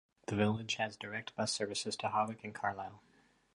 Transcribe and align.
The 0.25 0.35
village 0.35 0.77
has 0.77 0.95
direct 0.97 1.35
bus 1.35 1.51
services 1.53 1.95
to 1.97 2.07
Hawick 2.09 2.43
and 2.43 2.55
Carlisle. 2.55 3.03